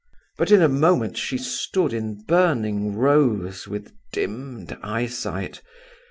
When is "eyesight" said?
4.81-5.61